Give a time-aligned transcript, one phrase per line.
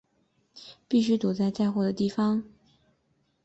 [0.87, 2.43] 必须躲在载货的地方